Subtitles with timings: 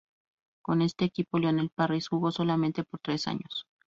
[0.63, 3.67] Con este equipo Leonel Parris jugó solamente por tres años.